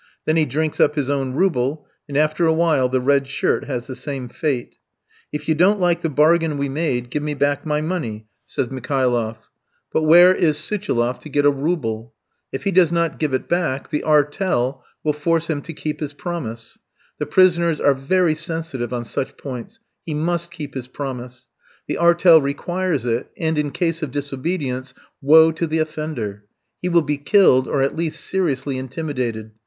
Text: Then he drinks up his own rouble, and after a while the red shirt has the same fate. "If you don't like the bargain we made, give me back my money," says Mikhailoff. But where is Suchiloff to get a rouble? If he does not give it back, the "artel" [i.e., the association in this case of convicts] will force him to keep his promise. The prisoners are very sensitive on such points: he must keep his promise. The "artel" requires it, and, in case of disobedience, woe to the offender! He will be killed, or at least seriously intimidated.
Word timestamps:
Then 0.25 0.35
he 0.35 0.45
drinks 0.45 0.79
up 0.79 0.95
his 0.95 1.11
own 1.11 1.33
rouble, 1.33 1.85
and 2.09 2.17
after 2.17 2.47
a 2.47 2.53
while 2.53 2.89
the 2.89 2.99
red 2.99 3.27
shirt 3.27 3.65
has 3.65 3.85
the 3.85 3.93
same 3.95 4.29
fate. 4.29 4.77
"If 5.31 5.47
you 5.47 5.53
don't 5.53 5.79
like 5.79 6.01
the 6.01 6.09
bargain 6.09 6.57
we 6.57 6.69
made, 6.69 7.11
give 7.11 7.21
me 7.21 7.35
back 7.35 7.67
my 7.67 7.81
money," 7.81 8.25
says 8.47 8.69
Mikhailoff. 8.71 9.51
But 9.93 10.01
where 10.01 10.33
is 10.33 10.57
Suchiloff 10.57 11.19
to 11.19 11.29
get 11.29 11.45
a 11.45 11.51
rouble? 11.51 12.15
If 12.51 12.63
he 12.63 12.71
does 12.71 12.91
not 12.91 13.19
give 13.19 13.35
it 13.35 13.47
back, 13.47 13.91
the 13.91 14.01
"artel" 14.01 14.27
[i.e., 14.27 14.31
the 14.31 14.31
association 14.31 14.57
in 14.57 14.57
this 14.57 14.65
case 14.73 14.81
of 14.81 14.83
convicts] 14.87 15.03
will 15.03 15.13
force 15.13 15.47
him 15.51 15.61
to 15.61 15.73
keep 15.73 15.99
his 15.99 16.13
promise. 16.13 16.77
The 17.19 17.25
prisoners 17.27 17.79
are 17.79 17.93
very 17.93 18.33
sensitive 18.33 18.91
on 18.91 19.05
such 19.05 19.37
points: 19.37 19.79
he 20.03 20.15
must 20.15 20.49
keep 20.49 20.73
his 20.73 20.87
promise. 20.87 21.49
The 21.85 21.97
"artel" 21.97 22.41
requires 22.41 23.05
it, 23.05 23.29
and, 23.37 23.55
in 23.59 23.69
case 23.69 24.01
of 24.01 24.09
disobedience, 24.09 24.95
woe 25.21 25.51
to 25.51 25.67
the 25.67 25.77
offender! 25.77 26.45
He 26.81 26.89
will 26.89 27.03
be 27.03 27.17
killed, 27.17 27.67
or 27.67 27.83
at 27.83 27.95
least 27.95 28.25
seriously 28.25 28.79
intimidated. 28.79 29.51